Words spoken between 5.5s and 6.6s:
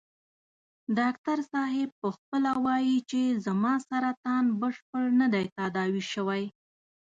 تداوي شوی.